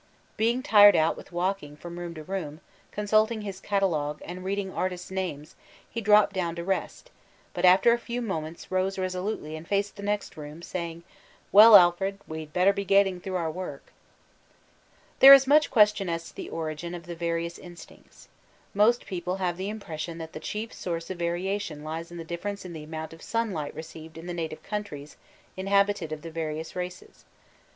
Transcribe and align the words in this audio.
Being 0.35 0.63
tired 0.63 0.95
out 0.95 1.15
with 1.15 1.31
walk* 1.31 1.61
ing 1.61 1.77
from 1.77 1.99
room 1.99 2.15
to 2.15 2.23
room, 2.23 2.61
consulting 2.91 3.41
his 3.41 3.59
catalogue, 3.59 4.19
and 4.25 4.43
reading 4.43 4.73
artists' 4.73 5.11
names, 5.11 5.55
he 5.87 6.01
dropped 6.01 6.33
down 6.33 6.55
to 6.55 6.63
rest; 6.63 7.11
but 7.53 7.65
after 7.65 7.93
a 7.93 7.99
few 7.99 8.19
moments 8.19 8.71
rose 8.71 8.97
resolutely 8.97 9.55
and 9.55 9.67
faced 9.67 9.97
the 9.97 10.01
next 10.01 10.37
room, 10.37 10.63
saying, 10.63 11.03
"Well, 11.51 11.75
Alfred, 11.75 12.19
we'd 12.27 12.51
better 12.51 12.73
be 12.73 12.83
getting 12.83 13.21
through 13.21 13.35
our 13.35 13.51
work." 13.51 13.93
There 15.19 15.35
is 15.35 15.45
much 15.45 15.69
question 15.69 16.09
as 16.09 16.29
to 16.29 16.35
the 16.35 16.49
origin 16.49 16.95
of 16.95 17.05
the 17.05 17.13
various 17.15 17.59
instincts. 17.59 18.27
Most 18.73 19.05
people 19.05 19.35
have 19.35 19.55
the 19.55 19.69
impression 19.69 20.17
that 20.17 20.33
the 20.33 20.39
chief 20.39 20.73
source 20.73 21.11
of 21.11 21.19
variation 21.19 21.83
lies 21.83 22.09
in 22.09 22.17
the 22.17 22.25
diflference 22.25 22.65
in 22.65 22.73
the 22.73 22.83
amount 22.85 23.13
of 23.13 23.21
sunlight 23.21 23.75
received 23.75 24.17
in 24.17 24.25
the 24.25 24.33
native 24.33 24.63
countries 24.63 25.15
inhabited 25.55 26.11
of 26.11 26.23
the 26.23 26.31
various 26.31 26.75
races. 26.75 27.23